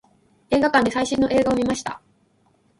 [0.49, 2.01] 映画館で最新の映画を見ました。